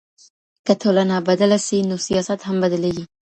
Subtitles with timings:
[0.65, 3.05] که ټولنه بدله سي نو سياست هم بدلېږي.